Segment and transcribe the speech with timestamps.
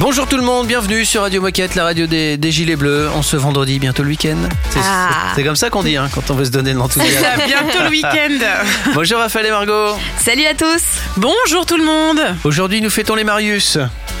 [0.00, 3.08] Bonjour tout le monde, bienvenue sur Radio Moquette, la radio des, des Gilets Bleus.
[3.16, 4.36] En ce vendredi, bientôt le week-end.
[4.70, 5.08] C'est Ah.
[5.34, 7.24] c'est comme ça qu'on dit hein, quand on veut se donner de l'enthousiasme.
[7.46, 8.38] Bientôt le week-end.
[8.94, 9.96] Bonjour Raphaël et Margot.
[10.16, 10.82] Salut à tous
[11.16, 12.20] Bonjour tout le monde.
[12.44, 13.76] Aujourd'hui, nous fêtons les Marius.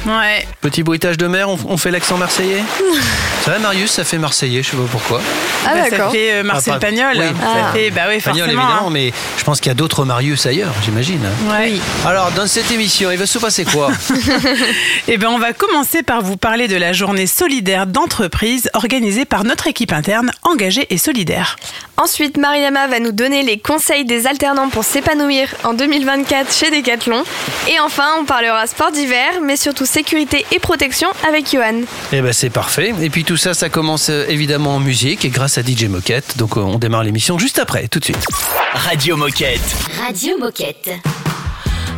[0.06, 0.46] Ouais.
[0.60, 2.62] Petit bruitage de mer, on, on fait l'accent marseillais?
[3.44, 5.20] C'est vrai, Marius, ça fait marseillais, je sais pas pourquoi.
[5.64, 6.12] Ah Bah, ça d'accord.
[6.12, 7.16] fait euh, Marcel Ah, Pagnol.
[7.16, 7.24] oui.
[7.40, 7.72] Ça Ah.
[7.72, 8.46] fait, bah oui, forcément.
[8.46, 8.90] évidemment, hein.
[8.90, 11.24] mais je pense qu'il y a d'autres Marius ailleurs, j'imagine.
[11.50, 11.74] Ouais.
[12.06, 13.90] Alors, dans cette émission, il va se passer quoi?
[15.08, 15.67] Eh ben, on va commencer
[16.06, 20.98] par vous parler de la journée solidaire d'entreprise organisée par notre équipe interne engagée et
[20.98, 21.56] solidaire.
[21.96, 27.22] Ensuite, Mariama va nous donner les conseils des alternants pour s'épanouir en 2024 chez Decathlon.
[27.68, 31.82] Et enfin, on parlera sport d'hiver, mais surtout sécurité et protection avec Johan.
[32.12, 32.92] Eh ben c'est parfait.
[33.00, 36.36] Et puis tout ça, ça commence euh, évidemment en musique et grâce à DJ Moquette.
[36.36, 38.24] Donc euh, on démarre l'émission juste après, tout de suite.
[38.72, 39.60] Radio Moquette.
[40.06, 40.90] Radio Moquette.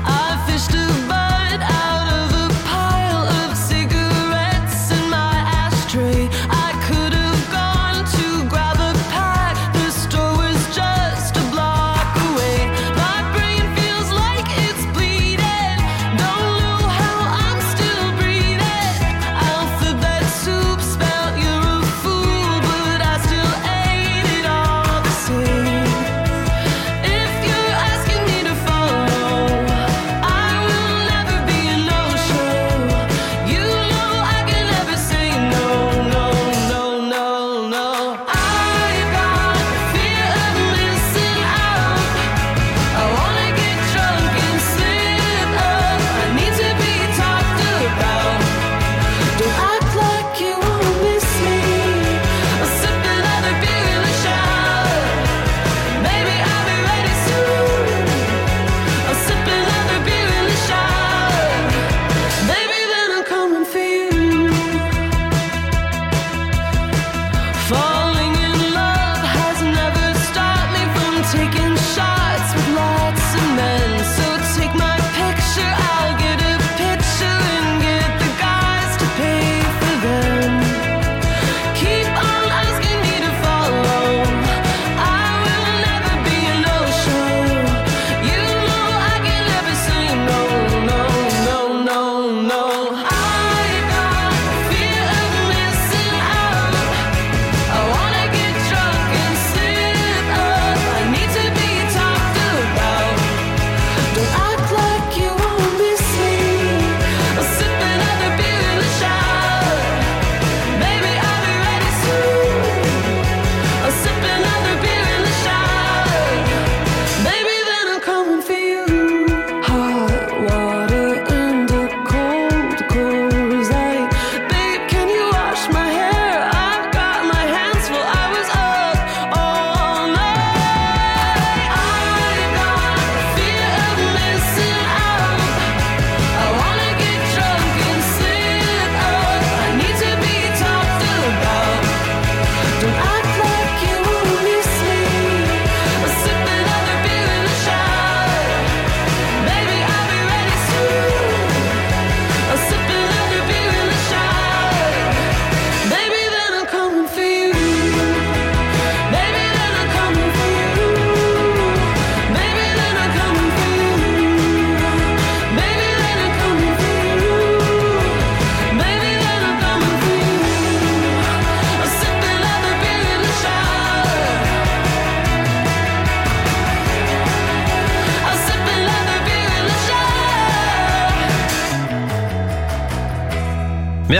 [0.06, 1.09] I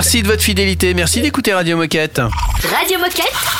[0.00, 2.22] Merci de votre fidélité, merci d'écouter Radio Moquette.
[2.62, 3.59] Radio Moquette.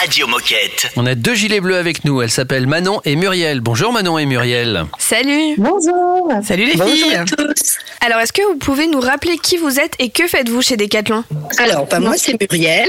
[0.00, 0.88] Radio Moquette.
[0.96, 3.60] On a deux gilets bleus avec nous, elles s'appellent Manon et Muriel.
[3.60, 4.84] Bonjour Manon et Muriel.
[4.98, 6.30] Salut Bonjour.
[6.42, 7.14] Salut les Bonjour filles.
[7.16, 7.76] à tous.
[8.02, 11.22] Alors, est-ce que vous pouvez nous rappeler qui vous êtes et que faites-vous chez Decathlon?
[11.58, 12.88] Alors, bah, moi, c'est Muriel.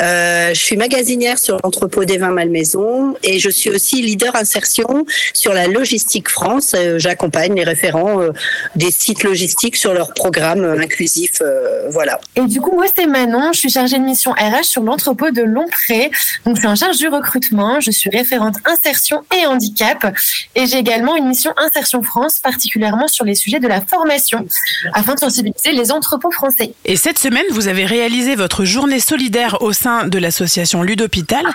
[0.00, 5.04] Euh, je suis magasinière sur l'entrepôt des vins Malmaison et je suis aussi leader insertion
[5.34, 6.74] sur la logistique France.
[6.76, 8.30] Euh, J'accompagne les référents euh,
[8.76, 11.40] des sites logistiques sur leur programme euh, inclusif.
[11.40, 12.20] euh, voilà.
[12.36, 13.50] Et du coup, moi, c'est Manon.
[13.52, 16.12] Je suis chargée de mission RH sur l'entrepôt de Longpré.
[16.46, 20.14] Donc, Donc, je suis en charge du recrutement, je suis référente insertion et handicap,
[20.54, 24.46] et j'ai également une mission Insertion France, particulièrement sur les sujets de la formation,
[24.92, 26.74] afin de sensibiliser les entrepôts français.
[26.84, 31.46] Et cette semaine, vous avez réalisé votre journée solidaire au sein de l'association Ludhôpital.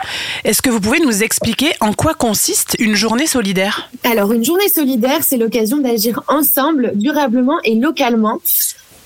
[0.43, 3.91] Est-ce que vous pouvez nous expliquer en quoi consiste une journée solidaire?
[4.03, 8.39] Alors, une journée solidaire, c'est l'occasion d'agir ensemble, durablement et localement.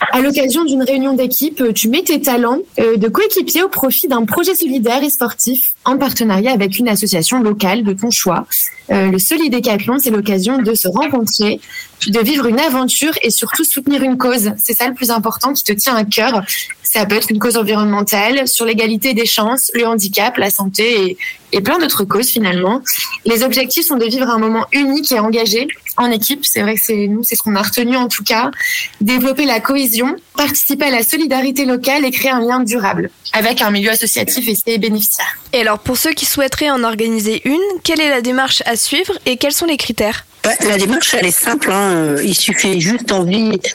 [0.10, 4.26] À l'occasion d'une réunion d'équipe, tu mets tes talents euh, de coéquipier au profit d'un
[4.26, 8.46] projet solidaire et sportif en partenariat avec une association locale de ton choix.
[8.90, 11.60] Euh, le Solidécathlon, c'est l'occasion de se rencontrer,
[12.08, 14.52] de vivre une aventure et surtout soutenir une cause.
[14.62, 16.44] C'est ça le plus important qui te tient à cœur.
[16.84, 21.18] Ça peut être une cause environnementale, sur l'égalité des chances, le handicap, la santé
[21.54, 22.82] et, plein d'autres causes finalement.
[23.26, 25.68] Les objectifs sont de vivre un moment unique et engagé
[25.98, 26.44] en équipe.
[26.44, 28.52] C'est vrai que c'est nous, c'est ce qu'on a retenu en tout cas.
[29.00, 33.72] Développer la cohésion, participer à la solidarité locale et créer un lien durable avec un
[33.72, 35.38] milieu associatif et ses bénéficiaires.
[35.54, 39.14] Et alors, pour ceux qui souhaiteraient en organiser une, quelle est la démarche à suivre
[39.26, 40.26] et quels sont les critères?
[40.44, 41.70] La démarche, elle est simple.
[41.72, 41.94] hein.
[41.96, 43.14] Euh, Il suffit juste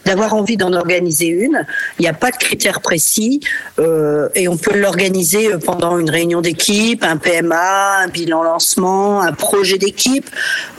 [0.04, 1.64] d'avoir envie d'en organiser une.
[1.98, 3.40] Il n'y a pas de critères précis
[3.78, 9.20] euh, et on peut l'organiser euh, pendant une réunion d'équipe, un PMA, un bilan lancement,
[9.20, 10.28] un projet d'équipe.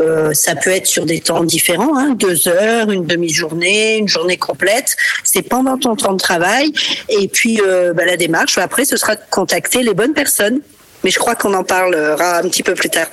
[0.01, 4.37] Euh, ça peut être sur des temps différents, hein, deux heures, une demi-journée, une journée
[4.37, 4.97] complète.
[5.23, 6.73] C'est pendant ton temps de travail.
[7.07, 10.59] Et puis euh, bah, la démarche, après, ce sera de contacter les bonnes personnes.
[11.05, 13.07] Mais je crois qu'on en parlera un petit peu plus tard.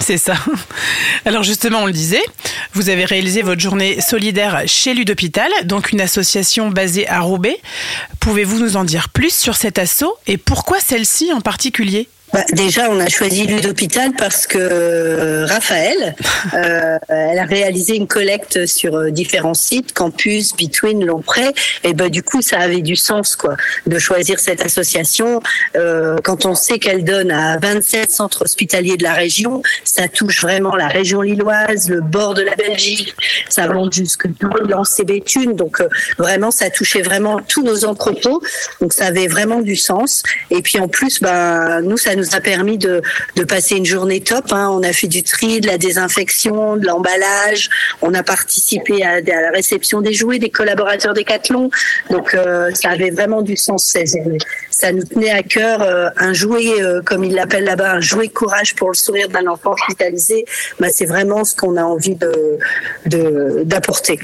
[0.00, 0.34] C'est ça.
[1.24, 2.22] Alors justement, on le disait,
[2.72, 7.60] vous avez réalisé votre journée solidaire chez Ludhôpital, donc une association basée à Roubaix.
[8.20, 12.08] Pouvez-vous nous en dire plus sur cet assaut et pourquoi celle-ci en particulier?
[12.34, 16.16] Bah, déjà, on a choisi Ludhôpital parce que euh, Raphaël,
[16.54, 21.44] euh, elle a réalisé une collecte sur euh, différents sites, Campus, Between, Lompré,
[21.84, 25.40] et ben du coup, ça avait du sens quoi de choisir cette association.
[26.24, 30.74] Quand on sait qu'elle donne à 27 centres hospitaliers de la région, ça touche vraiment
[30.74, 33.14] la région lilloise, le bord de la Belgique,
[33.48, 34.26] ça monte jusque
[34.68, 35.82] Lens et Béthune, donc
[36.18, 38.42] vraiment, ça touchait vraiment tous nos entrepôts,
[38.80, 40.24] donc ça avait vraiment du sens.
[40.50, 43.02] Et puis en plus, ben nous, ça nous a permis de,
[43.48, 44.52] passer une journée top.
[44.52, 44.70] hein.
[44.70, 47.68] On a fait du tri, de la désinfection, de l'emballage.
[48.02, 51.70] On a participé à, la réception des jouets des collaborateurs Decathlon.
[52.10, 53.96] Donc euh, ça avait vraiment du sens.
[54.70, 58.28] Ça nous tenait à cœur euh, un jouet, euh, comme ils l'appellent là-bas, un jouet
[58.28, 60.44] courage pour le sourire d'un enfant hospitalisé.
[60.80, 62.16] Ben, c'est vraiment ce qu'on a envie
[63.06, 64.18] d'apporter.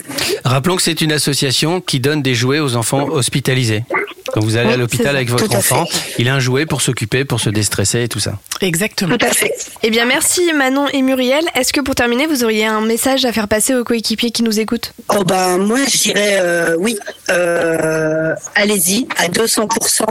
[0.44, 3.85] Rappelons que c'est une association qui donne des jouets aux enfants hospitalisés.
[4.32, 6.15] Quand vous allez à l'hôpital avec votre enfant, fait.
[6.19, 8.38] il a un jouet pour s'occuper, pour se déstresser et tout ça.
[8.61, 9.17] Exactement.
[9.17, 9.53] Tout à fait.
[9.82, 11.44] Eh bien, merci Manon et Muriel.
[11.55, 14.61] Est-ce que pour terminer, vous auriez un message à faire passer aux coéquipiers qui nous
[14.61, 14.93] écoutent?
[15.09, 16.97] Oh ben moi je dirais euh, oui,
[17.31, 20.05] euh, allez-y à 200%.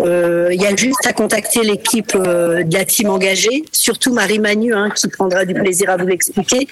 [0.00, 4.38] Euh, Il y a juste à contacter l'équipe euh, de la team engagée, surtout Marie
[4.38, 6.68] Manu hein, qui prendra du plaisir à vous l'expliquer.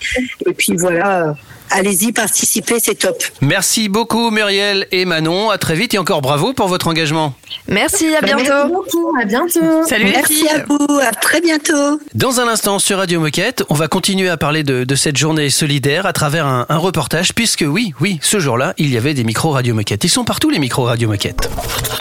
[0.47, 1.33] Et puis voilà, euh,
[1.71, 3.23] allez-y, participez, c'est top.
[3.41, 5.51] Merci beaucoup Muriel et Manon.
[5.51, 7.35] À très vite et encore bravo pour votre engagement.
[7.67, 8.69] Merci, à Merci bientôt.
[8.69, 9.87] beaucoup, à bientôt.
[9.87, 12.01] Salut Merci à vous, à très bientôt.
[12.15, 15.51] Dans un instant sur Radio Moquette, on va continuer à parler de, de cette journée
[15.51, 19.25] solidaire à travers un, un reportage, puisque oui, oui, ce jour-là, il y avait des
[19.25, 20.05] micros Radio Moquette.
[20.05, 21.49] Ils sont partout les micros Radio Moquette.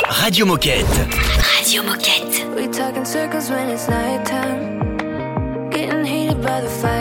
[0.09, 0.85] Radio Moquette.
[1.57, 2.45] Radio Moquette.
[2.57, 4.87] We talk in circles when it's nighttime.
[5.71, 6.96] Getting heated by the fireplace.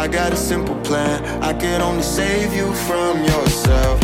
[0.00, 1.22] I got a simple plan.
[1.42, 3.99] I can only save you from yourself.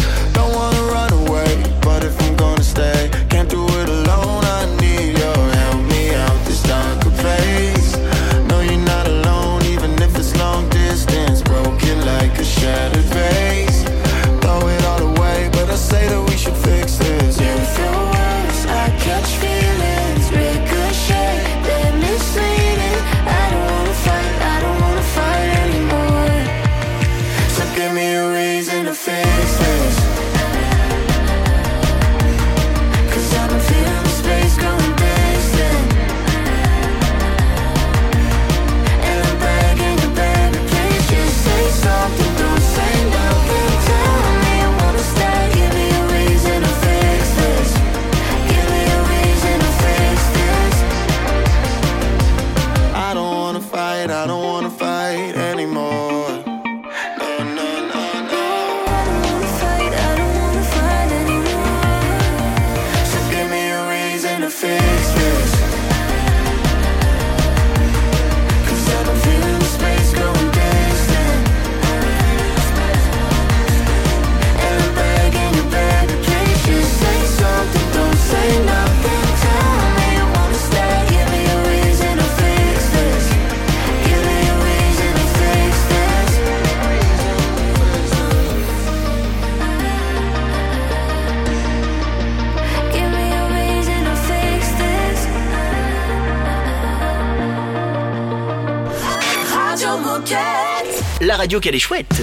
[101.47, 102.23] Radio qu'elle est chouette.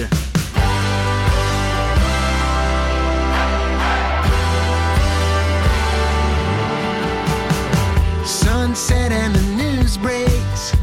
[8.26, 10.74] Sunset and the news breaks.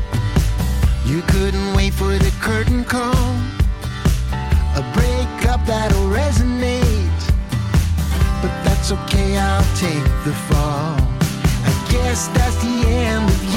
[1.06, 3.14] You couldn't wait for the curtain call.
[4.76, 7.22] A breakup that'll resonate.
[8.42, 10.98] But that's okay, I'll take the fall.
[11.64, 13.51] I guess that's the end of you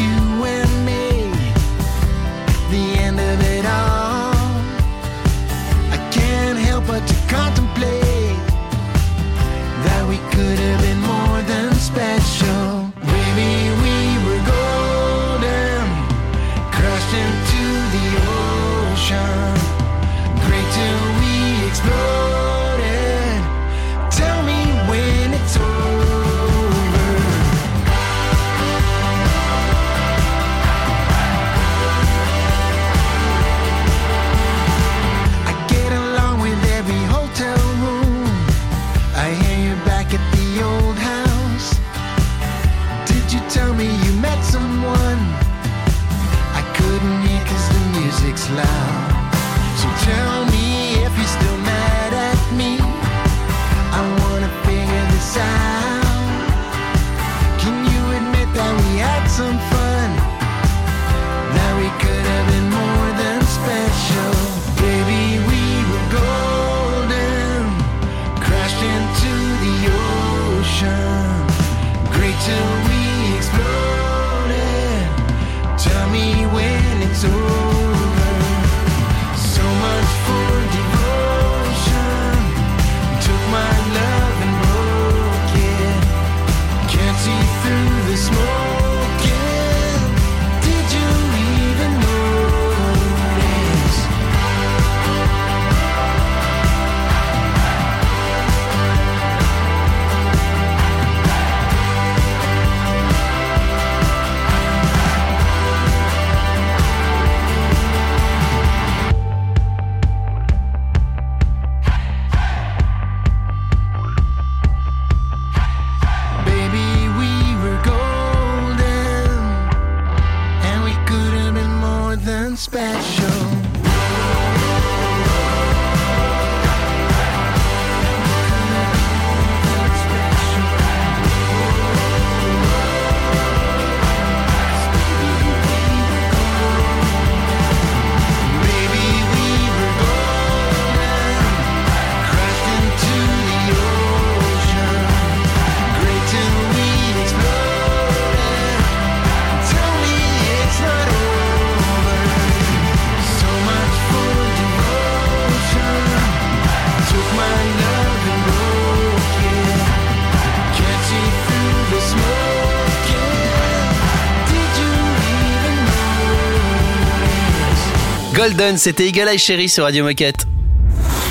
[168.45, 170.47] Golden, c'était Eagle Eye Chérie sur Radio Moquette.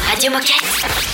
[0.10, 0.64] Radio Moquette.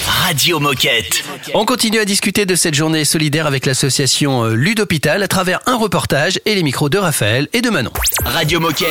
[0.08, 1.24] Radio Moquette.
[1.54, 5.76] On continue à discuter de cette journée solidaire avec l'association euh, Ludhôpital à travers un
[5.76, 7.92] reportage et les micros de Raphaël et de Manon.
[8.24, 8.88] Radio Moquette.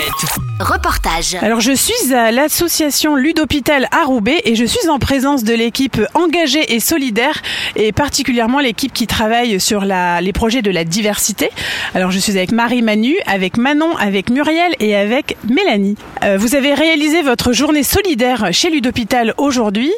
[0.60, 1.36] Reportage.
[1.40, 6.00] Alors je suis à l'association Ludhôpital à Roubaix et je suis en présence de l'équipe
[6.14, 7.42] engagée et solidaire
[7.76, 11.50] et particulièrement l'équipe qui travaille sur la, les projets de la diversité.
[11.94, 15.96] Alors je suis avec Marie Manu, avec Manon, avec Muriel et avec Mélanie.
[16.24, 19.92] Euh, vous avez réalisé votre journée solidaire chez Ludhôpital aujourd'hui.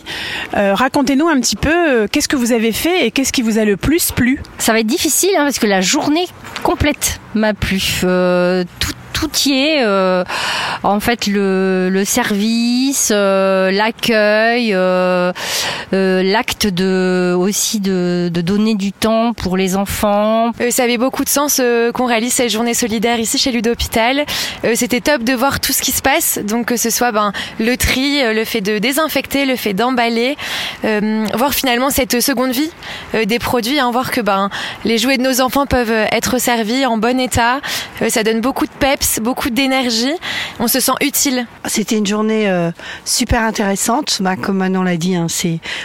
[0.55, 3.59] Euh, Racontez-nous un petit peu euh, qu'est-ce que vous avez fait et qu'est-ce qui vous
[3.59, 4.43] a le plus plu?
[4.59, 6.27] Ça va être difficile hein, parce que la journée
[6.63, 7.83] complète m'a plu.
[8.05, 9.83] Euh, tout, tout y est.
[9.85, 10.25] euh,
[10.83, 15.33] en fait le, le service, euh, l'accueil, euh,
[15.93, 20.53] euh, l'acte de aussi de, de donner du temps pour les enfants.
[20.61, 24.25] Euh, ça avait beaucoup de sens euh, qu'on réalise cette journée solidaire ici chez Ludhôpital.
[24.65, 27.33] Euh, C'était top de voir tout ce qui se passe, donc que ce soit ben,
[27.59, 30.37] le tri, le fait de désinfecter, le fait d'emballer,
[31.35, 32.71] voir finalement cette seconde vie
[33.27, 34.49] des produits, hein, voir que ben,
[34.85, 37.61] les jouets de nos enfants peuvent être servis en bon état.
[38.09, 40.15] Ça donne beaucoup de peps, beaucoup d'énergie.
[40.61, 41.47] On se sent utile.
[41.67, 42.71] C'était une journée euh,
[43.05, 44.19] super intéressante.
[44.21, 45.27] Bah, comme Manon l'a dit, hein,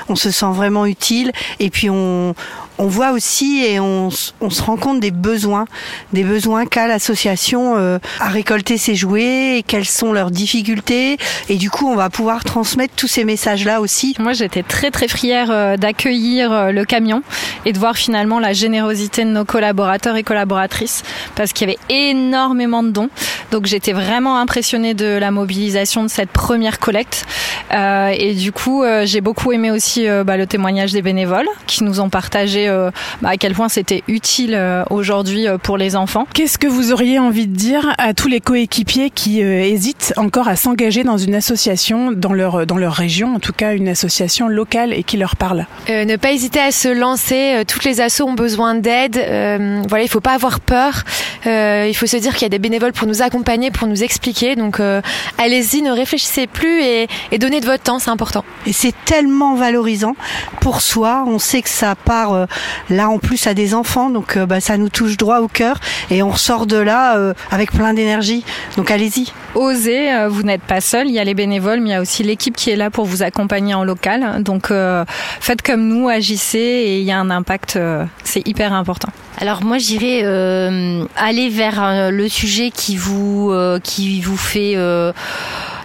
[0.08, 1.32] on se sent vraiment utile.
[1.60, 2.36] Et puis on,
[2.78, 4.10] on voit aussi et on,
[4.42, 5.66] on se rend compte des besoins,
[6.14, 11.18] des besoins qu'a l'association euh, à récolter ces jouets et quelles sont leurs difficultés.
[11.50, 14.16] Et du coup, on va pouvoir transmettre tous ces messages-là aussi.
[14.20, 17.24] Moi, j'étais très très fière euh, d'accueillir euh, le camion
[17.66, 21.04] et de voir finalement la générosité de nos collaborateurs et collaboratrices
[21.36, 23.10] parce qu'il y avait énormément de dons.
[23.52, 27.26] Donc j'étais vraiment impressionnée de la mobilisation de cette première collecte.
[27.74, 31.84] Euh, et du coup, euh, j'ai beaucoup aimé aussi bah, le témoignage des bénévoles qui
[31.84, 32.92] nous ont partagé euh,
[33.22, 36.28] bah, à quel point c'était utile euh, aujourd'hui euh, pour les enfants.
[36.34, 40.48] Qu'est-ce que vous auriez envie de dire à tous les coéquipiers qui euh, hésitent encore
[40.48, 44.48] à s'engager dans une association dans leur, dans leur région, en tout cas une association
[44.48, 45.66] locale et qui leur parle?
[45.90, 47.64] Euh, ne pas hésiter à se lancer.
[47.68, 49.18] Toutes les assos ont besoin d'aide.
[49.18, 51.04] Euh, voilà, il faut pas avoir peur.
[51.46, 54.04] Euh, il faut se dire qu'il y a des bénévoles pour nous accompagner, pour nous
[54.04, 54.56] expliquer.
[54.56, 55.02] Donc, euh,
[55.38, 58.44] allez-y, ne réfléchissez plus et, et donnez de votre temps, c'est important.
[58.66, 60.16] Et c'est tellement valorisant
[60.62, 61.24] pour soi.
[61.28, 62.46] On sait que ça part euh,
[62.90, 65.78] là en plus à des enfants, donc euh, bah, ça nous touche droit au cœur
[66.10, 68.44] et on ressort de là euh, avec plein d'énergie.
[68.78, 69.32] Donc allez-y.
[69.56, 71.08] Osez, euh, vous n'êtes pas seul.
[71.08, 73.06] Il y a les bénévoles, mais il y a aussi l'équipe qui est là pour
[73.06, 74.44] vous accompagner en local.
[74.44, 75.06] Donc euh,
[75.40, 77.76] faites comme nous, agissez et il y a un impact.
[77.76, 79.10] euh, c'est hyper important.
[79.38, 84.74] Alors moi j'irais euh, aller vers euh, le sujet qui vous euh, qui vous fait
[84.76, 85.12] euh,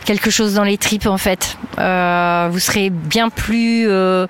[0.04, 1.56] quelque chose dans les tripes en fait.
[1.78, 4.26] Euh, vous serez bien plus euh,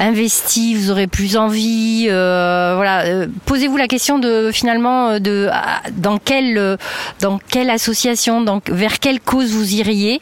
[0.00, 2.06] investi, vous aurez plus envie.
[2.08, 5.48] euh, voilà, posez-vous la question de finalement de
[5.92, 6.78] dans quelle
[7.20, 10.20] dans quelle association, vers quelle cause vous iriez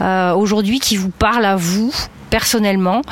[0.00, 1.92] aujourd'hui qui vous parle à vous
[2.30, 3.02] personnellement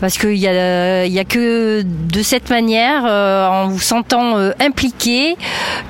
[0.00, 4.36] parce qu'il y a il y a que de cette manière euh, en vous sentant
[4.36, 5.36] euh, impliqué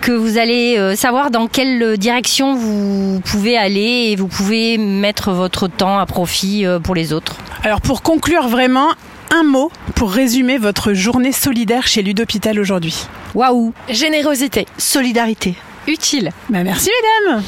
[0.01, 5.33] que vous allez euh, savoir dans quelle direction vous pouvez aller et vous pouvez mettre
[5.33, 7.37] votre temps à profit euh, pour les autres.
[7.63, 8.89] Alors pour conclure vraiment,
[9.31, 13.07] un mot pour résumer votre journée solidaire chez Ludhôpital aujourd'hui.
[13.35, 14.67] Waouh Générosité.
[14.79, 15.55] Solidarité.
[15.87, 16.31] Utile.
[16.49, 16.91] Bah, merci
[17.27, 17.43] mesdames.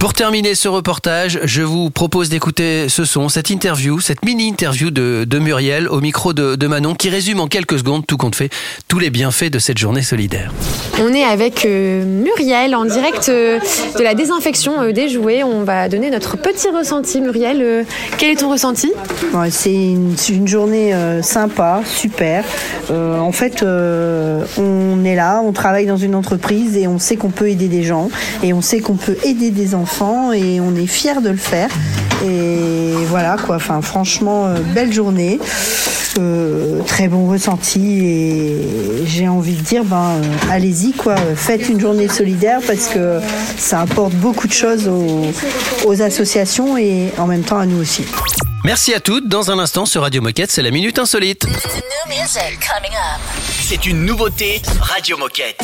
[0.00, 5.26] Pour terminer ce reportage, je vous propose d'écouter ce son, cette interview, cette mini-interview de,
[5.28, 8.48] de Muriel au micro de, de Manon qui résume en quelques secondes, tout compte fait,
[8.88, 10.54] tous les bienfaits de cette journée solidaire.
[11.02, 13.58] On est avec euh, Muriel en direct euh,
[13.98, 15.42] de la désinfection euh, des jouets.
[15.42, 17.20] On va donner notre petit ressenti.
[17.20, 17.84] Muriel, euh,
[18.16, 18.90] quel est ton ressenti?
[19.34, 22.44] Ouais, c'est une, journée euh, sympa, super.
[22.90, 27.16] Euh, en fait, euh, on est là, on travaille dans une entreprise et on sait
[27.16, 28.08] qu'on peut aider des gens
[28.42, 29.89] et on sait qu'on peut aider des enfants
[30.32, 31.68] et on est fiers de le faire.
[32.24, 33.56] Et voilà quoi.
[33.56, 35.38] Enfin, franchement, euh, belle journée,
[36.18, 41.14] Euh, très bon ressenti et j'ai envie de dire, ben euh, allez-y quoi.
[41.36, 43.20] Faites une journée solidaire parce que
[43.56, 45.30] ça apporte beaucoup de choses aux,
[45.86, 48.04] aux associations et en même temps à nous aussi.
[48.64, 49.28] Merci à toutes.
[49.28, 51.46] Dans un instant sur Radio Moquette, c'est la Minute Insolite.
[53.68, 55.62] C'est une nouveauté Radio Moquette.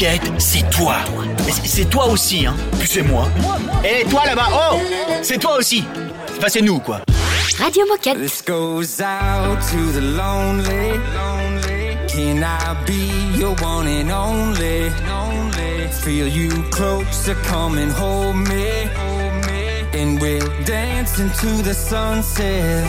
[0.00, 0.96] Radio Moquette, c'est toi.
[1.62, 2.54] C'est toi aussi, hein.
[2.78, 3.28] Puis c'est moi.
[3.84, 4.78] Et toi là-bas, oh
[5.20, 5.84] C'est toi aussi.
[6.38, 7.00] Enfin, c'est nous, quoi.
[7.58, 8.18] Radio Moquette.
[8.18, 10.98] This goes out to the lonely.
[12.08, 14.90] Can I be your one and only?
[16.02, 18.88] Feel you closer, come and hold me.
[19.92, 22.86] And we'll dance into the sunset.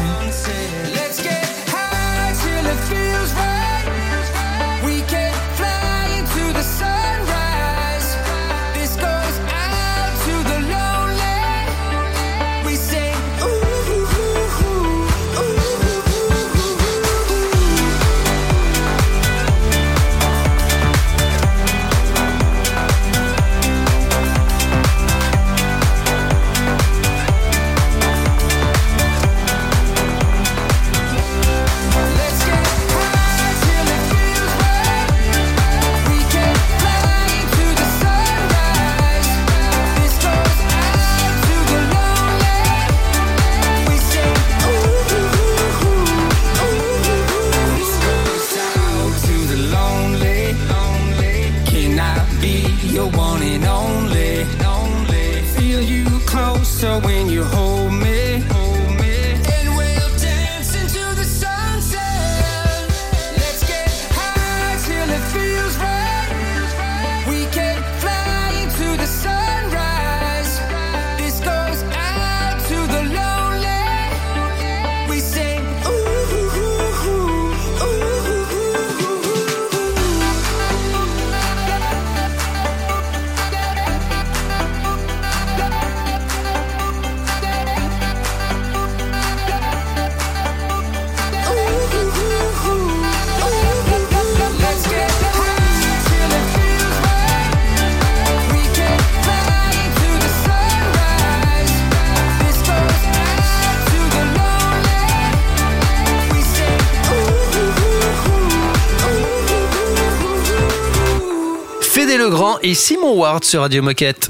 [112.64, 114.30] Et Simon Ward sur Radio Moquette.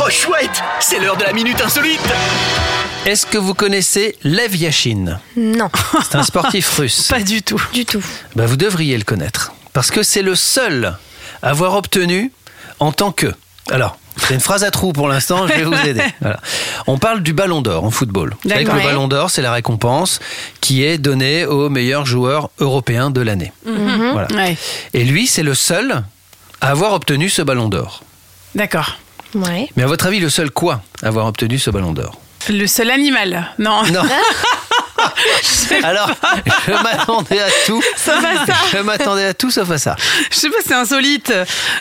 [0.00, 2.00] Oh, chouette C'est l'heure de la minute insolite
[3.06, 5.18] Est-ce que vous connaissez Lev Yashin?
[5.36, 5.70] Non.
[6.08, 7.08] C'est un sportif russe.
[7.10, 7.62] Pas du tout.
[7.72, 8.04] Du tout.
[8.36, 9.52] Bah, vous devriez le connaître.
[9.72, 10.96] Parce que c'est le seul
[11.42, 12.32] à avoir obtenu
[12.78, 13.32] en tant que.
[13.70, 16.02] Alors, c'est une phrase à trous pour l'instant, je vais vous aider.
[16.20, 16.40] Voilà.
[16.86, 18.34] On parle du ballon d'or en football.
[18.42, 18.82] Vous savez que D'accord.
[18.82, 20.20] le ballon d'or, c'est la récompense
[20.60, 23.52] qui est donnée aux meilleurs joueurs européens de l'année.
[23.64, 24.10] Mhm.
[24.12, 24.28] Voilà.
[24.34, 24.56] Ouais.
[24.92, 26.02] Et lui, c'est le seul
[26.60, 28.02] à avoir obtenu ce ballon d'or.
[28.54, 28.98] D'accord.
[29.34, 29.68] Ouais.
[29.76, 32.20] Mais à votre avis, le seul quoi à avoir obtenu ce ballon d'or?
[32.50, 33.48] Le seul animal.
[33.58, 33.82] Non.
[33.84, 34.02] Non.
[35.84, 36.10] Alors,
[36.66, 37.82] je m'attendais à tout.
[37.96, 38.54] Ça va, ça.
[38.72, 39.96] Je m'attendais à tout sauf à ça.
[40.30, 41.32] Je sais pas, c'est insolite.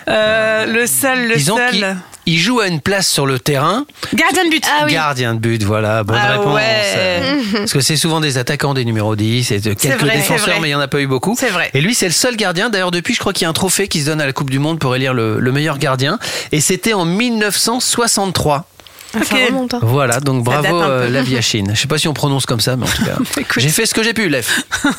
[0.08, 1.98] Euh, le seul, le Disons seul.
[2.28, 3.86] Il joue à une place sur le terrain.
[4.14, 4.64] Gardien de but.
[4.68, 4.92] Ah oui.
[4.94, 6.54] Gardien de but, voilà, bonne Ah réponse.
[6.56, 7.22] ouais.
[7.54, 10.68] Parce que c'est souvent des attaquants, des numéros 10, et de quelques vrai, défenseurs, mais
[10.68, 11.36] il n'y en a pas eu beaucoup.
[11.40, 11.72] C'est vrai.
[11.74, 12.70] Et lui, c'est le seul gardien.
[12.70, 14.50] D'ailleurs, depuis, je crois qu'il y a un trophée qui se donne à la Coupe
[14.50, 16.20] du Monde pour élire le, le meilleur gardien.
[16.52, 18.66] Et c'était en 1963.
[19.14, 19.74] Ça remonte.
[19.74, 19.80] hein.
[19.82, 21.66] Voilà, donc bravo euh, Lav Yashin.
[21.74, 23.18] Je sais pas si on prononce comme ça, mais en tout cas,
[23.58, 24.48] j'ai fait ce que j'ai pu, Lev.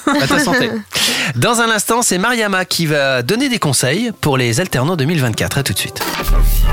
[0.07, 0.71] À ta santé.
[1.37, 5.59] Dans un instant, c'est Mariama qui va donner des conseils pour les alternants 2024.
[5.59, 6.01] À tout de suite.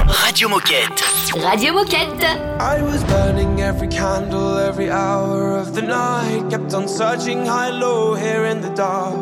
[0.07, 1.03] Radio Moquette.
[1.43, 2.25] Radio Moquette.
[2.59, 6.49] I was burning every candle every hour of the night.
[6.49, 9.13] Kept on searching high, low, here in the dark.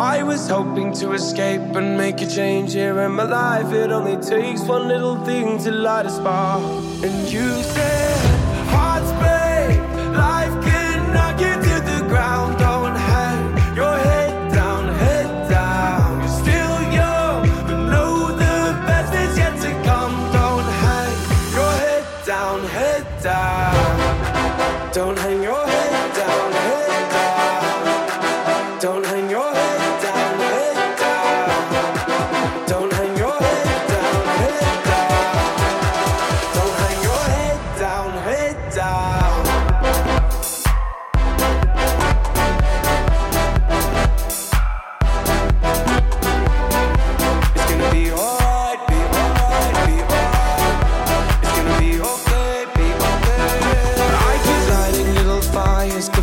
[0.00, 3.72] I was hoping to escape and make a change here in my life.
[3.72, 6.62] It only takes one little thing to light a spark.
[7.04, 8.16] And you said,
[8.68, 9.78] Hearts break,
[10.16, 10.64] life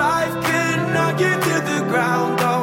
[0.00, 2.59] life can knock you to the ground?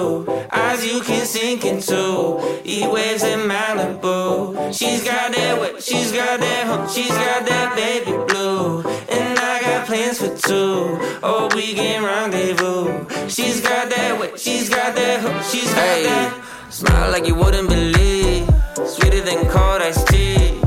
[0.00, 2.40] Blue eyes you can sink into.
[2.64, 4.72] E waves in Malibu.
[4.72, 8.80] She's got that wet, she's got that hump, she's got that baby blue.
[9.16, 10.98] And I got plans for two.
[11.22, 13.28] Oh, we can rendezvous.
[13.28, 16.44] She's got that wet, she's got that hump, she's got that.
[16.70, 18.48] Smile like you wouldn't believe.
[18.86, 20.60] Sweeter than cold iced tea.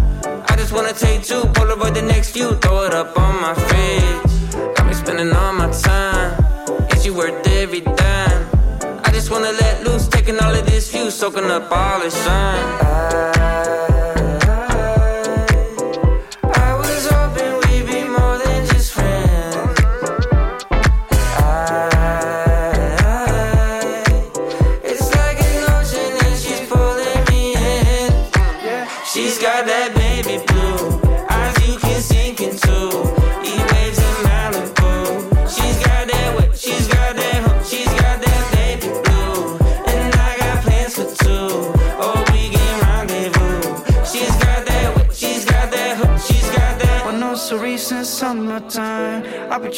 [0.52, 4.76] I just wanna take two, Polaroid the next few, throw it up on my fridge.
[4.76, 6.32] Got me spending all my time.
[6.92, 8.33] Is you worth every dime?
[9.24, 13.93] Just wanna let loose, taking all of this view, soaking up all the sun.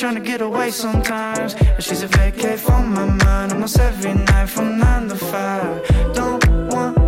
[0.05, 1.55] Trying to get away sometimes.
[1.55, 5.81] But she's a vacate from my mind almost every night from nine to five.
[6.13, 7.04] Don't want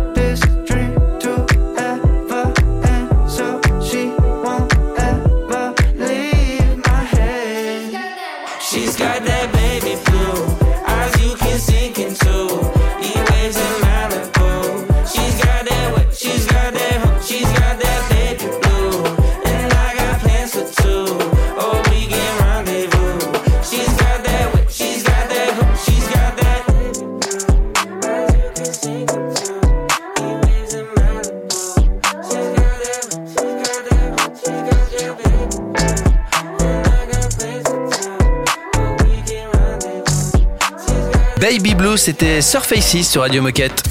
[41.40, 43.82] Baby Blue, c'était Surfaces sur Radio Moquette.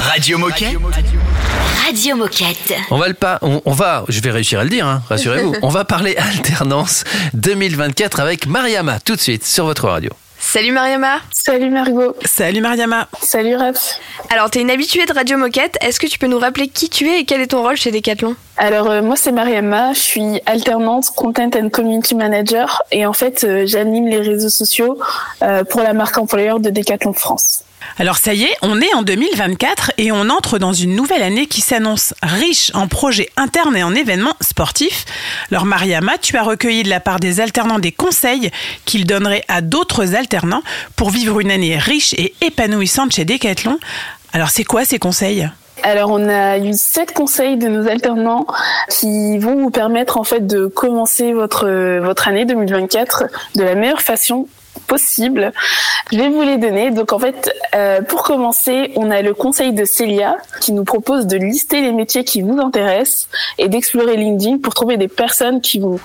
[0.00, 0.76] Radio Moquette
[1.86, 2.74] Radio Moquette.
[2.90, 5.54] On va le pas, on, on va, je vais réussir à le dire, hein, rassurez-vous.
[5.62, 10.10] on va parler alternance 2024 avec Mariama tout de suite sur votre radio.
[10.52, 11.20] Salut Mariama.
[11.32, 12.14] Salut Margot.
[12.26, 13.08] Salut Mariama.
[13.22, 13.98] Salut Raph.
[14.28, 15.78] Alors, t'es une habituée de Radio Moquette.
[15.80, 17.90] Est-ce que tu peux nous rappeler qui tu es et quel est ton rôle chez
[17.90, 18.36] Decathlon?
[18.58, 23.44] Alors euh, moi c'est Mariama, je suis alternante Content and Community Manager et en fait
[23.44, 24.98] euh, j'anime les réseaux sociaux
[25.40, 27.64] euh, pour la marque employeur de Decathlon France.
[27.98, 31.46] Alors ça y est, on est en 2024 et on entre dans une nouvelle année
[31.46, 35.04] qui s'annonce riche en projets internes et en événements sportifs.
[35.50, 38.50] Alors Mariama, tu as recueilli de la part des alternants des conseils
[38.84, 40.62] qu'ils donneraient à d'autres alternants
[40.96, 43.78] pour vivre une année riche et épanouissante chez Decathlon.
[44.32, 45.48] Alors c'est quoi ces conseils?
[45.82, 48.46] Alors on a eu sept conseils de nos alternants
[48.88, 53.24] qui vont vous permettre en fait de commencer votre votre année 2024
[53.56, 54.46] de la meilleure façon
[54.86, 55.52] possible.
[56.12, 56.90] Je vais vous les donner.
[56.90, 61.26] Donc en fait, euh, pour commencer, on a le conseil de Célia qui nous propose
[61.26, 65.78] de lister les métiers qui vous intéressent et d'explorer LinkedIn pour trouver des personnes qui
[65.78, 65.98] vont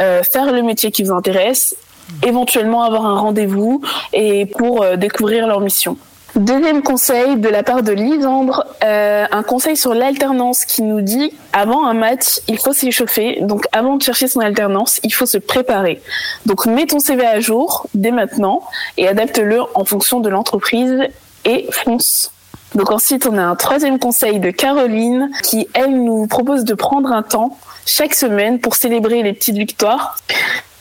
[0.00, 1.76] euh, faire le métier qui vous intéresse,
[2.22, 5.96] éventuellement avoir un rendez-vous et pour euh, découvrir leur mission.
[6.36, 11.32] Deuxième conseil de la part de Lisandre, euh, un conseil sur l'alternance qui nous dit
[11.54, 13.38] avant un match, il faut s'échauffer.
[13.40, 16.02] Donc avant de chercher son alternance, il faut se préparer.
[16.44, 18.62] Donc mets ton CV à jour dès maintenant
[18.98, 20.98] et adapte-le en fonction de l'entreprise
[21.44, 22.30] et fonce.
[22.74, 27.10] Donc ensuite, on a un troisième conseil de Caroline qui, elle, nous propose de prendre
[27.10, 30.16] un temps chaque semaine pour célébrer les petites victoires.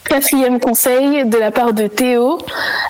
[0.08, 2.38] Quatrième conseil de la part de Théo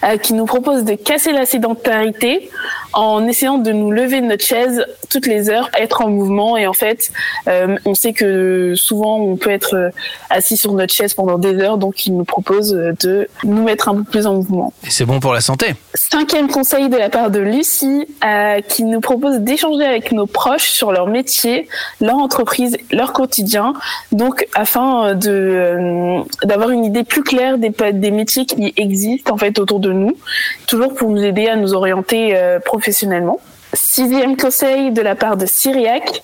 [0.04, 2.50] euh, qui nous propose de casser la sédentarité
[2.98, 6.66] en essayant de nous lever de notre chaise toutes les heures, être en mouvement et
[6.66, 7.12] en fait
[7.48, 9.90] euh, on sait que souvent on peut être euh,
[10.32, 13.90] assis sur notre chaise pendant des heures donc il nous propose euh, de nous mettre
[13.90, 14.74] un peu plus en mouvement.
[14.84, 15.76] Et c'est bon pour la santé.
[15.94, 20.70] Cinquième conseil de la part de Lucie, euh, qui nous propose d'échanger avec nos proches
[20.70, 21.68] sur leur métier,
[22.02, 23.74] leur entreprise, leur quotidien,
[24.12, 29.38] donc afin de euh, d'avoir une idée plus claire des, des métiers qui existent en
[29.38, 30.18] fait autour de nous,
[30.66, 33.41] toujours pour nous aider à nous orienter euh, professionnellement.
[33.73, 36.23] Sixième conseil de la part de Syriac,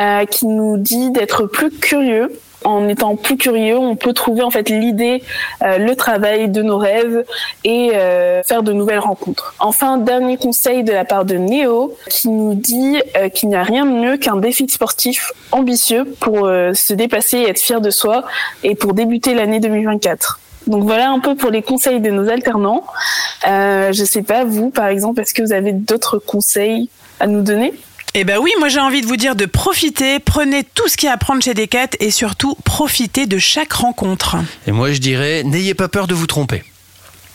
[0.00, 2.30] euh, qui nous dit d'être plus curieux.
[2.62, 5.24] En étant plus curieux, on peut trouver en fait l'idée,
[5.62, 7.24] euh, le travail de nos rêves
[7.64, 9.54] et euh, faire de nouvelles rencontres.
[9.58, 13.64] Enfin, dernier conseil de la part de Néo, qui nous dit euh, qu'il n'y a
[13.64, 18.24] rien de mieux qu'un défi sportif ambitieux pour se dépasser et être fier de soi
[18.62, 20.38] et pour débuter l'année 2024.
[20.66, 22.84] Donc voilà un peu pour les conseils de nos alternants.
[23.46, 26.88] Euh, je sais pas vous, par exemple, est-ce que vous avez d'autres conseils
[27.20, 27.72] à nous donner?
[28.16, 31.08] Eh ben oui, moi j'ai envie de vous dire de profiter, prenez tout ce qu'il
[31.08, 34.36] y a à prendre chez Decat et surtout profitez de chaque rencontre.
[34.68, 36.62] Et moi, je dirais, n'ayez pas peur de vous tromper.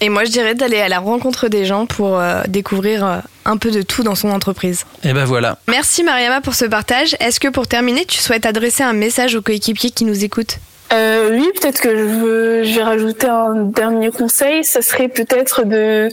[0.02, 3.58] Et moi, je dirais d'aller à la rencontre des gens pour euh, découvrir euh, un
[3.58, 4.86] peu de tout dans son entreprise.
[5.04, 5.58] Et ben voilà.
[5.68, 7.18] Merci Mariama pour ce partage.
[7.20, 10.60] Est-ce que pour terminer, tu souhaites adresser un message aux coéquipiers qui nous écoutent?
[10.92, 14.64] Euh, oui, peut-être que je, veux, je vais rajouter un dernier conseil.
[14.64, 16.10] Ça serait peut-être de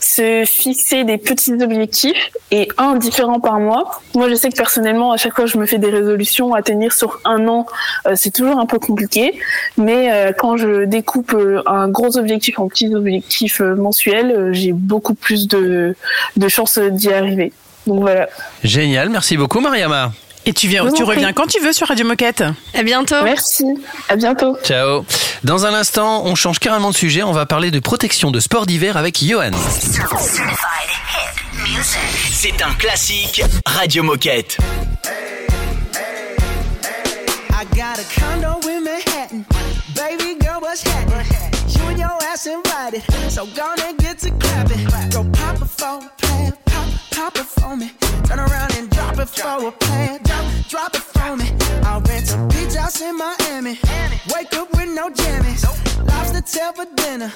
[0.00, 4.02] se fixer des petits objectifs et un différent par mois.
[4.14, 6.92] Moi, je sais que personnellement, à chaque fois, je me fais des résolutions à tenir
[6.92, 7.66] sur un an.
[8.06, 9.32] euh, c'est toujours un peu compliqué.
[9.78, 15.14] Mais euh, quand je découpe euh, un gros objectif en petits objectifs mensuels, j'ai beaucoup
[15.14, 15.94] plus de,
[16.36, 17.52] de chances d'y arriver.
[17.86, 18.28] Donc voilà.
[18.62, 20.12] Génial, merci beaucoup, Mariama.
[20.46, 22.42] Et tu, viens, tu en reviens quand tu veux sur Radio Moquette.
[22.74, 23.22] À bientôt.
[23.22, 23.64] Merci.
[24.08, 24.56] À bientôt.
[24.64, 25.04] Ciao.
[25.44, 27.22] Dans un instant, on change carrément de sujet.
[27.22, 29.50] On va parler de protection de sport d'hiver avec Johan.
[32.32, 34.58] C'est un classique Radio Moquette.
[37.50, 39.44] I got a condo in Manhattan.
[39.94, 41.26] Baby girl, what's happening?
[41.68, 43.02] You and your ass invited.
[43.30, 44.86] So gonna get to clapping.
[45.10, 46.67] Go pop it for a plan.
[47.18, 47.90] Pop, it for me.
[48.28, 50.20] Turn around and drop it for a plan.
[50.22, 51.50] Drop, drop it for me.
[51.82, 53.76] I'll rent a beach house in Miami.
[54.32, 55.64] Wake up with no jammies.
[56.06, 57.32] Lobster tail for dinner.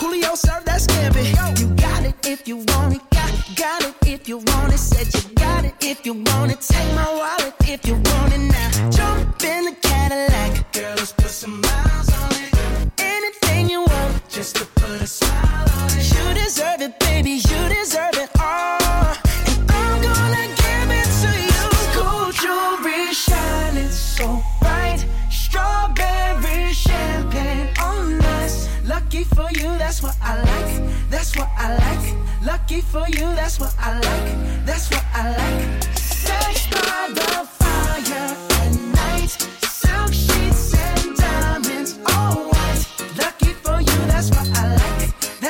[0.00, 1.30] Julio served that scampi.
[1.60, 3.02] You got it if you want it.
[3.12, 4.78] Got, got it if you want it.
[4.78, 6.60] Said you got it if you want it.
[6.60, 8.90] Take my wallet if you want it now.
[8.90, 10.72] Jump in the Cadillac.
[10.72, 12.69] Girl, let's put some miles on it.
[13.02, 16.12] Anything you want, just to put a smile on it.
[16.14, 17.32] You deserve it, baby.
[17.50, 19.16] You deserve it all.
[19.46, 21.64] And I'm gonna give it to you.
[21.94, 25.04] Gold jewelry shining so bright.
[25.30, 28.68] Strawberry champagne on us.
[28.84, 31.10] Lucky for you, that's what I like.
[31.10, 32.14] That's what I like.
[32.44, 34.66] Lucky for you, that's what I like.
[34.66, 35.82] That's what I like.
[35.94, 37.49] Sex by the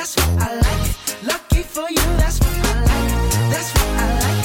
[0.01, 1.23] That's what I like.
[1.27, 3.11] Lucky for you, that's what I like.
[3.53, 4.41] That's what I like.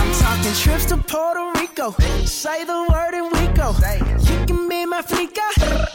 [0.00, 1.90] I'm talking trips to Puerto Rico.
[2.24, 3.74] Say the word and we go.
[4.30, 5.42] You can be my flica.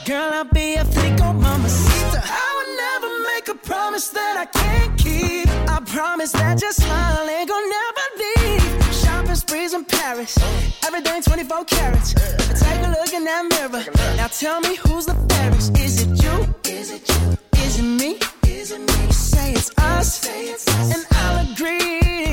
[0.06, 2.22] Girl, I'll be a flico, mamacita.
[2.22, 5.48] I would never make a promise that I can't keep.
[5.70, 7.97] I promise that your smile ain't gonna never
[9.48, 10.38] sprees in Paris.
[10.86, 12.14] Everything 24 carats.
[12.14, 13.84] Take a look in that mirror.
[14.18, 15.78] Now tell me who's the fairest.
[15.80, 16.36] Is it you?
[16.66, 17.38] Is it you?
[17.64, 18.20] Is it me?
[18.46, 19.12] Is it me?
[19.12, 20.28] Say it's us.
[20.94, 22.27] And I'll agree,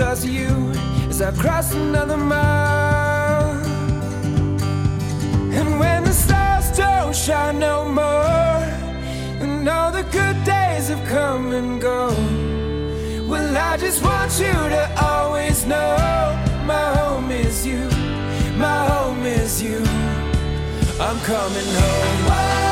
[0.00, 0.70] of you
[1.08, 3.50] as I cross another mile.
[5.58, 8.62] And when the stars don't shine no more,
[9.42, 14.84] and all the good days have come and gone, well, I just want you to
[15.02, 15.96] always know
[16.64, 17.84] my home is you,
[18.56, 19.82] my home is you.
[20.98, 22.69] I'm coming home.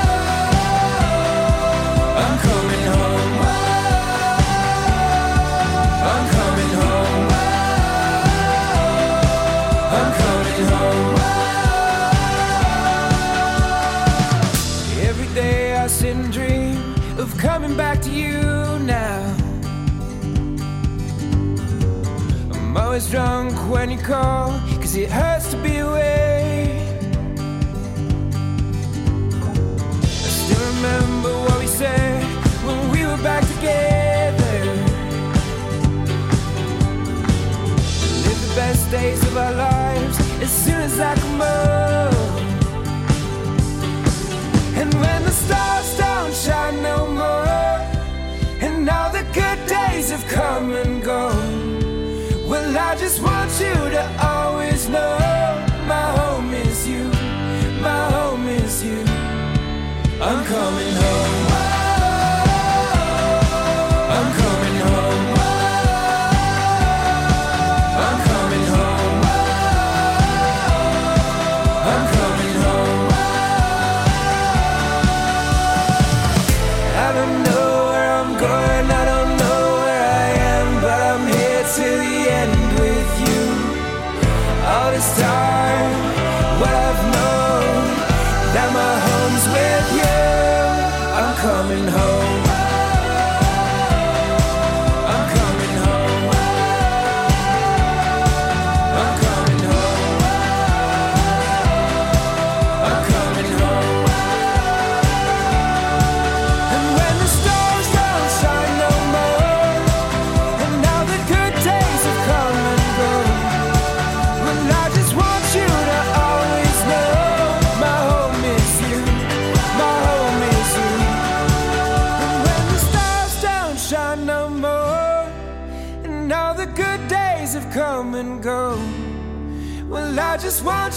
[22.98, 26.82] Always drunk when you call, cause it hurts to be away.
[30.02, 32.24] I still remember what we said
[32.66, 34.64] when we were back together.
[38.24, 42.36] Live the best days of our lives as soon as I come home.
[44.74, 47.46] And when the stars don't shine no more,
[48.60, 51.57] and all the good days have come and gone,
[52.76, 55.16] I just want you to always know
[55.86, 57.04] my home is you,
[57.80, 59.00] my home is you.
[60.20, 61.47] I'm coming home.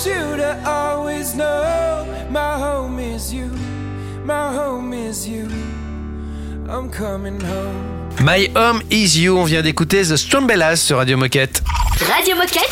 [0.05, 3.49] You to always know my home is you,
[4.25, 5.47] my home is you.
[6.69, 8.01] I'm coming home.
[8.21, 11.63] My Home Is You, on vient d'écouter The Strombellas sur Radio Moquette.
[12.13, 12.69] Radio Moquette.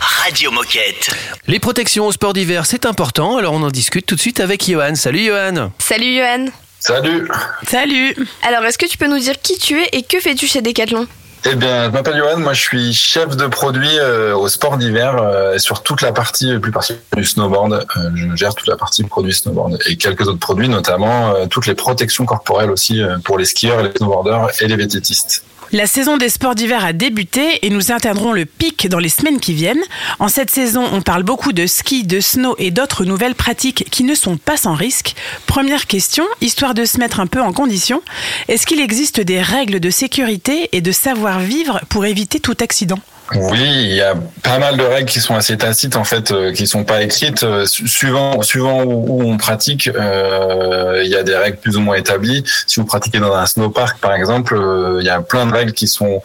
[0.00, 1.10] Radio Moquette.
[1.46, 4.68] Les protections au sport d'hiver, c'est important, alors on en discute tout de suite avec
[4.68, 4.94] Johan.
[4.96, 6.46] Salut Johan Salut Johan.
[6.80, 7.28] Salut
[7.66, 10.62] Salut Alors, est-ce que tu peux nous dire qui tu es et que fais-tu chez
[10.62, 11.06] Decathlon?
[11.44, 15.16] Eh bien, je m'appelle Johan, moi je suis chef de produit euh, au sport d'hiver
[15.22, 17.72] euh, et sur toute la partie, euh, plus particulièrement du snowboard.
[17.72, 21.74] Euh, je gère toute la partie produits snowboard et quelques autres produits, notamment toutes les
[21.74, 25.44] protections corporelles aussi pour les skieurs, les snowboarders et les vététistes.
[25.70, 29.38] La saison des sports d'hiver a débuté et nous atteindrons le pic dans les semaines
[29.38, 29.82] qui viennent.
[30.18, 34.02] En cette saison, on parle beaucoup de ski, de snow et d'autres nouvelles pratiques qui
[34.04, 35.14] ne sont pas sans risque.
[35.46, 38.00] Première question, histoire de se mettre un peu en condition,
[38.48, 43.00] est-ce qu'il existe des règles de sécurité et de savoir-vivre pour éviter tout accident?
[43.34, 46.52] Oui, il y a pas mal de règles qui sont assez tacites en fait, euh,
[46.52, 47.42] qui sont pas écrites.
[47.42, 51.76] Euh, su- suivant suivant où, où on pratique, euh, il y a des règles plus
[51.76, 52.42] ou moins établies.
[52.66, 55.72] Si vous pratiquez dans un snowpark par exemple, euh, il y a plein de règles
[55.72, 56.22] qui sont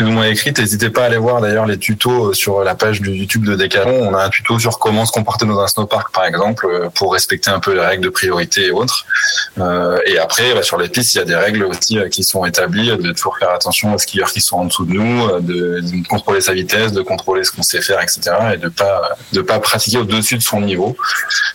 [0.00, 0.58] plus ou moins écrites.
[0.58, 4.08] N'hésitez pas à aller voir d'ailleurs les tutos sur la page du YouTube de Decathlon.
[4.08, 7.12] On a un tuto sur comment se comporter dans un snowpark par exemple euh, pour
[7.12, 9.04] respecter un peu les règles de priorité et autres.
[9.58, 12.24] Euh, et après, bah, sur les pistes, il y a des règles aussi euh, qui
[12.24, 15.40] sont établies, de toujours faire attention aux skieurs qui sont en dessous de nous, euh,
[15.40, 18.20] de, de contrôler sa vitesse, de contrôler ce qu'on sait faire, etc.
[18.54, 20.96] Et de pas de pas pratiquer au-dessus de son niveau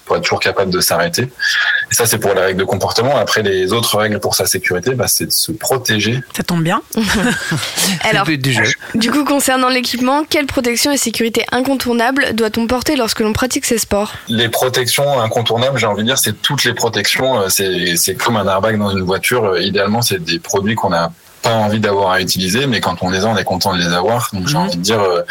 [0.06, 1.24] pour être toujours capable de s'arrêter.
[1.24, 3.18] Et ça, c'est pour les règles de comportement.
[3.18, 6.22] Après, les autres règles pour sa sécurité, bah, c'est de se protéger.
[6.36, 6.82] Ça tombe bien.
[8.04, 8.64] Alors, du jeu.
[8.96, 13.78] Du coup, concernant l'équipement, quelle protection et sécurité incontournable doit-on porter lorsque l'on pratique ces
[13.78, 14.14] sports?
[14.28, 17.42] Les protections incontournables, j'ai envie de dire, c'est toutes les protections.
[17.42, 19.46] Euh, C'est c'est comme un airbag dans une voiture.
[19.46, 21.12] Euh, Idéalement, c'est des produits qu'on a
[21.46, 23.94] pas envie d'avoir à utiliser, mais quand on les a, on est content de les
[23.94, 24.30] avoir.
[24.34, 25.22] Donc j'ai envie de dire, euh,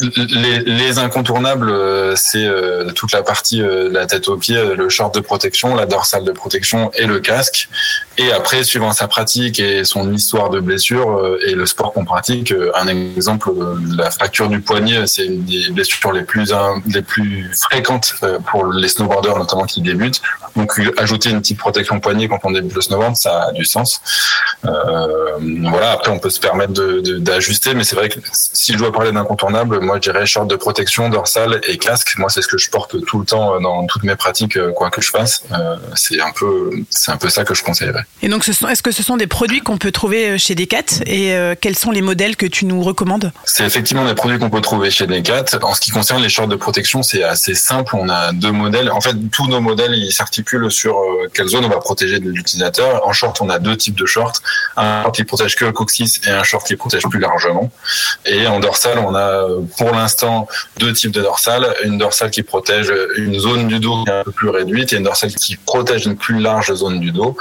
[0.00, 3.60] les, les incontournables, euh, c'est euh, toute la partie
[3.98, 7.68] la tête aux pieds, le short de protection, la dorsale de protection et le casque.
[8.16, 11.08] Et après, suivant sa pratique et son histoire de blessure
[11.46, 13.50] et le sport qu'on pratique, un exemple,
[13.96, 18.14] la fracture du poignet, c'est une des blessures les plus un- les plus fréquentes
[18.48, 20.22] pour les snowboarders notamment qui débutent.
[20.56, 24.00] Donc ajouter une petite protection poignet quand on débute le snowboard, ça a du sens.
[24.64, 25.92] Euh, voilà.
[25.92, 28.92] Après, on peut se permettre de- de- d'ajuster, mais c'est vrai que si je dois
[28.92, 32.14] parler d'incontournable, moi je dirais short de protection, dorsale et casque.
[32.18, 34.72] Moi, c'est ce que je porte tout le temps euh, dans toutes mes pratiques, euh,
[34.72, 35.44] quoi que je fasse.
[35.52, 38.04] Euh, c'est un peu, c'est un peu ça que je conseillerais.
[38.22, 41.02] Et donc, est-ce que ce sont des produits qu'on peut trouver euh, chez Decat?
[41.06, 43.32] Et euh, quels sont les modèles que tu nous recommandes?
[43.44, 45.44] C'est effectivement des produits qu'on peut trouver chez Decat.
[45.62, 47.94] En ce qui concerne les shorts de protection, c'est assez simple.
[47.96, 48.90] On a deux modèles.
[48.90, 52.30] En fait, tous nos modèles, ils s'articulent sur euh, quelle zone on va protéger de
[52.30, 53.06] l'utilisateur.
[53.06, 54.40] En short, on a deux types de shorts.
[54.76, 57.70] Un short protège que le coccyx et un short qui protège plus largement.
[58.26, 60.48] Et en dorsale, on a euh, pour l'instant
[60.78, 61.74] deux types de dorsale.
[61.84, 64.96] Une dorsale qui protège une zone du dos qui est un peu plus réduite et
[64.96, 67.36] une dorsale qui protège une plus large zone du dos.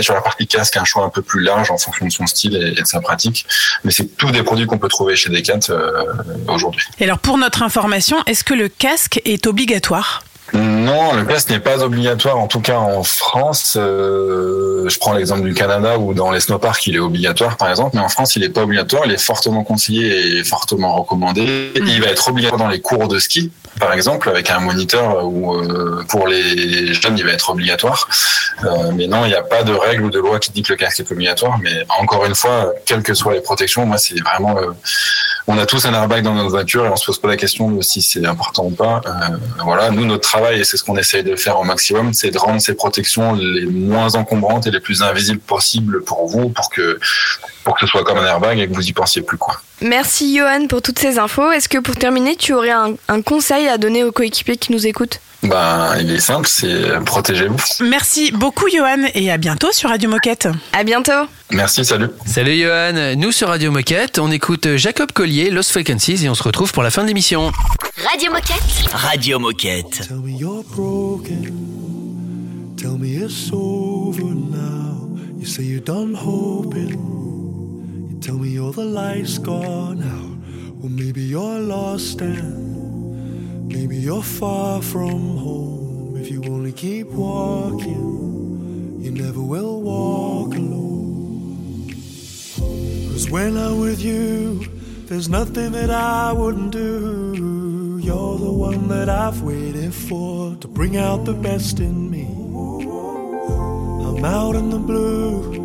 [0.00, 2.56] Sur la partie casque, un choix un peu plus large en fonction de son style
[2.56, 3.46] et, et de sa pratique.
[3.84, 6.04] Mais c'est tous des produits qu'on peut trouver chez Decat euh,
[6.48, 6.86] aujourd'hui.
[7.00, 10.22] Et alors, pour notre information, est-ce que le casque est obligatoire?
[10.52, 13.76] Non, le casque n'est pas obligatoire, en tout cas en France.
[13.80, 17.96] euh, je prends l'exemple du Canada où dans les snowparks il est obligatoire par exemple,
[17.96, 21.72] mais en France il n'est pas obligatoire, il est fortement conseillé et fortement recommandé.
[21.74, 25.54] Il va être obligatoire dans les cours de ski, par exemple, avec un moniteur ou
[25.54, 28.06] euh, pour les jeunes il va être obligatoire.
[28.64, 30.74] Euh, mais non, il n'y a pas de règle ou de loi qui dit que
[30.74, 31.58] le casque est obligatoire.
[31.62, 34.56] Mais encore une fois, quelles que soient les protections, moi c'est vraiment
[35.46, 37.70] on a tous un airbag dans notre voiture et on se pose pas la question
[37.70, 39.02] de si c'est important ou pas.
[39.04, 42.38] Euh, voilà, nous notre et c'est ce qu'on essaye de faire au maximum, c'est de
[42.38, 46.98] rendre ces protections les moins encombrantes et les plus invisibles possibles pour vous, pour que
[47.64, 49.60] pour que ce soit comme un airbag et que vous y pensiez plus quoi.
[49.80, 51.50] Merci Johan pour toutes ces infos.
[51.50, 54.86] Est-ce que pour terminer, tu aurais un, un conseil à donner aux coéquipiers qui nous
[54.86, 55.20] écoutent?
[55.42, 57.58] Ben il est simple, c'est protégez-vous.
[57.80, 60.48] Merci beaucoup, Johan, et à bientôt sur Radio Moquette.
[60.72, 61.12] À bientôt.
[61.50, 62.08] Merci, salut.
[62.24, 66.42] Salut Johan, nous sur Radio Moquette, on écoute Jacob Collier, Lost Frequencies et on se
[66.42, 67.52] retrouve pour la fin de l'émission.
[68.10, 68.90] Radio Moquette.
[68.92, 70.08] Radio Moquette.
[70.08, 71.52] Tell me you're broken.
[72.78, 75.08] Tell me it's over now.
[75.38, 76.96] You say you're done hoping.
[78.24, 80.38] Tell me all the light's gone out.
[80.78, 86.16] Well, maybe you're lost and maybe you're far from home.
[86.16, 91.92] If you only keep walking, you never will walk alone.
[93.12, 94.70] Cause when I'm with you,
[95.04, 98.00] there's nothing that I wouldn't do.
[98.02, 102.24] You're the one that I've waited for to bring out the best in me.
[104.06, 105.63] I'm out in the blue,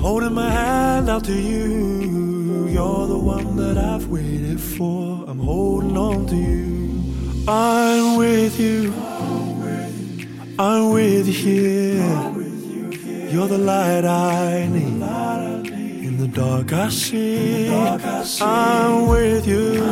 [0.00, 2.66] holding my hand out to you.
[2.68, 7.44] You're the one that I've waited for, I'm holding on to you.
[7.46, 8.94] I'm with you,
[10.58, 12.40] I'm with you here.
[13.30, 15.02] You're the light I need.
[16.06, 17.68] In the dark I see.
[18.40, 19.84] I'm with you.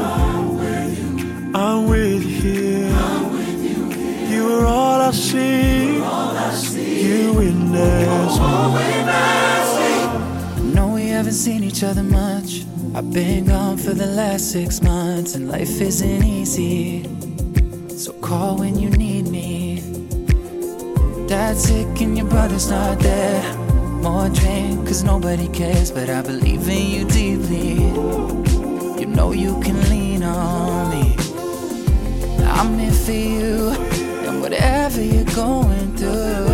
[1.54, 2.90] I'm with you here.
[4.28, 5.98] You are all I see.
[7.06, 8.38] You witness
[11.18, 12.64] haven't seen each other much.
[12.94, 17.02] I've been gone for the last six months, and life isn't easy.
[17.88, 19.82] So call when you need me.
[21.26, 23.42] Dad's sick and your brother's not there.
[24.00, 27.74] More drink, cause nobody cares, but I believe in you deeply.
[29.00, 31.16] You know you can lean on me.
[32.44, 33.70] I'm here for you,
[34.24, 36.46] and whatever you're going through,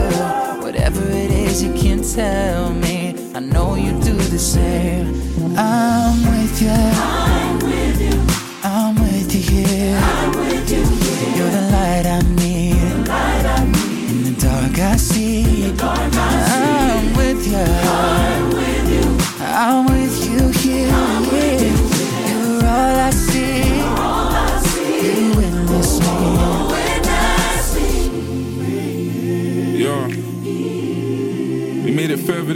[0.64, 2.93] whatever it is you can tell me,
[3.36, 5.08] I know you do the same.
[5.58, 6.70] I'm with you.
[6.70, 8.16] I'm with you.
[8.62, 9.98] I'm with you here.
[10.00, 11.36] I'm with you here.
[11.36, 12.76] You're the light I need.
[12.76, 14.10] The light I need.
[14.10, 15.42] In the dark I see.
[15.68, 16.62] The dark I see.
[16.94, 17.56] I'm with you.
[17.56, 19.02] I'm with you.
[19.40, 20.03] I'm with you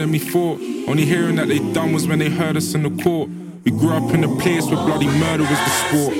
[0.09, 0.61] than we thought.
[0.89, 3.29] Only hearing that they done was when they heard us in the court.
[3.65, 6.15] We grew up in a place where bloody murder was the sport.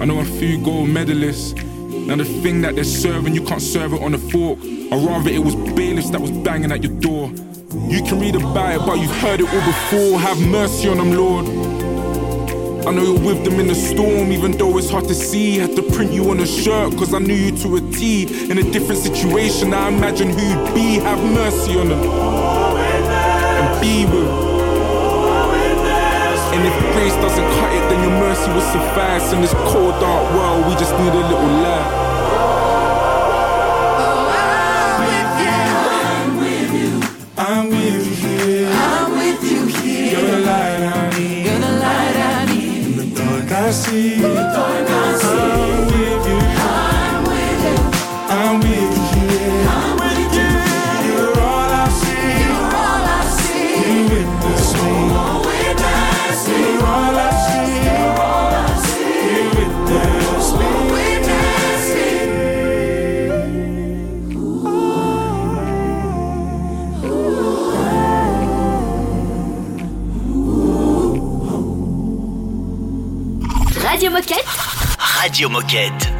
[0.00, 1.54] I know a few gold medalists.
[2.06, 4.58] Now the thing that they're serving, you can't serve it on a fork.
[4.90, 7.28] Or rather, it was bailiffs that was banging at your door.
[7.88, 10.18] You can read about it, but you've heard it all before.
[10.18, 11.46] Have mercy on them, Lord.
[12.86, 15.58] I know you're with them in the storm, even though it's hard to see.
[15.58, 18.50] Had to print you on a shirt, cause I knew you to a T.
[18.50, 20.94] In a different situation, I imagine who you'd be.
[20.94, 22.69] Have mercy on them.
[23.80, 24.12] With.
[26.52, 29.32] And if grace doesn't cut it, then your mercy will suffice.
[29.32, 32.09] In this cold, dark world, we just need a little light.
[75.20, 76.19] Radio Moquette.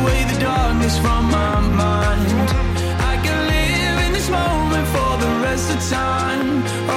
[0.00, 2.28] Away the darkness from my mind.
[3.12, 6.48] I can live in this moment for the rest of time.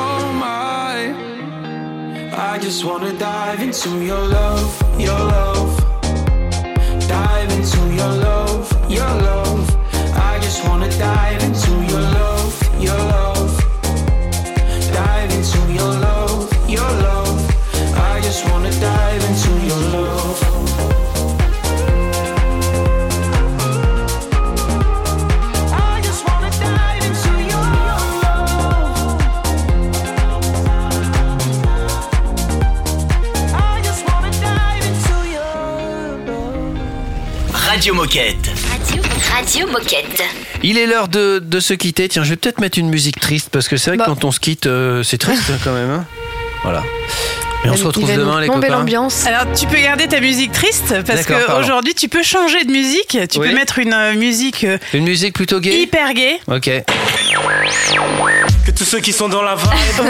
[0.01, 0.95] Oh my.
[2.51, 5.71] I just wanna dive into your love, your love.
[7.07, 9.65] Dive into your love, your love.
[10.31, 11.62] I just wanna dive into
[37.73, 38.51] Radio Moquette.
[38.69, 39.01] Radio,
[39.33, 40.23] Radio Moquette.
[40.61, 42.07] Il est l'heure de, de se quitter.
[42.07, 44.31] Tiens, je vais peut-être mettre une musique triste parce que c'est vrai que quand on
[44.31, 45.89] se quitte, euh, c'est triste hein, quand même.
[45.89, 46.05] hein.
[46.61, 46.83] Voilà.
[47.65, 48.85] Et on se retrouve demain, les copains.
[49.25, 53.17] Alors, tu peux garder ta musique triste parce qu'aujourd'hui, tu peux changer de musique.
[53.29, 53.49] Tu Oui.
[53.49, 56.39] peux mettre une euh, musique euh, Une musique plutôt gay hyper gay.
[56.47, 56.69] Ok.
[58.65, 59.67] Que tous ceux qui sont dans la vibe.
[59.97, 60.09] Voilà,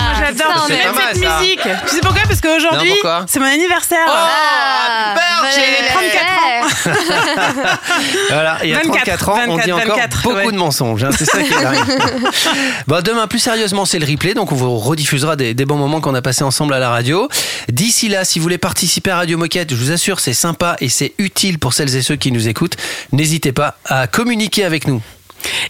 [0.00, 1.38] moi j'adore ça, on mettre cette ça.
[1.40, 1.60] musique.
[1.88, 2.22] Tu sais pourquoi?
[2.28, 2.92] Parce qu'aujourd'hui,
[3.26, 4.06] c'est mon anniversaire.
[4.08, 7.78] Oh, J'ai 34 ans.
[8.30, 10.52] Voilà, il y a 24, 34 ans, on dit 24, encore 24, beaucoup ouais.
[10.52, 11.04] de mensonges.
[11.04, 11.80] hein, c'est ça qui arrive.
[12.86, 16.00] bon, demain, plus sérieusement, c'est le replay, donc on vous rediffusera des, des bons moments
[16.00, 17.28] qu'on a passés ensemble à la radio.
[17.68, 20.88] D'ici là, si vous voulez participer à Radio Moquette, je vous assure, c'est sympa et
[20.88, 22.76] c'est utile pour celles et ceux qui nous écoutent.
[23.12, 25.02] N'hésitez pas à communiquer avec nous.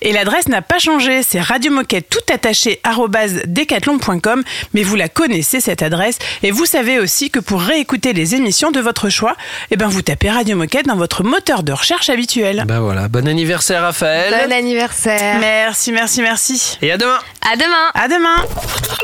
[0.01, 2.81] Et l'adresse n'a pas changé, c'est radiomoquette tout attaché
[3.47, 4.43] decathlon.com,
[4.75, 8.71] mais vous la connaissez cette adresse et vous savez aussi que pour réécouter les émissions
[8.71, 9.37] de votre choix,
[9.71, 12.65] eh ben vous tapez Radio Moquette dans votre moteur de recherche habituel.
[12.67, 14.47] Ben voilà, bon anniversaire Raphaël.
[14.47, 15.39] Bon anniversaire.
[15.41, 16.79] Merci, merci, merci.
[16.83, 17.19] Et à demain.
[17.41, 17.91] À demain.
[17.95, 18.37] À demain.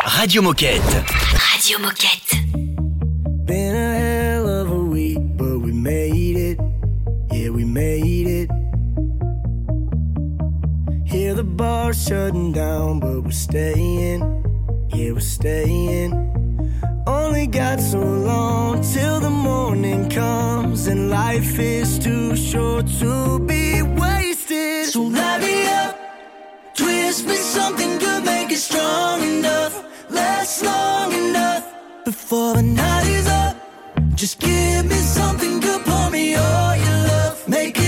[0.04, 0.82] Radio Moquette.
[1.52, 2.34] Radio Moquette.
[3.46, 6.58] Been a hell of a week, but we made it.
[7.32, 7.64] Yeah, we
[11.58, 14.20] bar shutting down, but we're staying.
[14.94, 16.12] Yeah, we're staying.
[17.06, 23.82] Only got so long till the morning comes, and life is too short to be
[23.82, 24.86] wasted.
[24.92, 25.94] So light me up,
[26.74, 29.74] twist me something good, make it strong enough,
[30.10, 31.64] last long enough
[32.04, 33.56] before the night is up.
[34.14, 37.87] Just give me something good, pour me all your love, make it.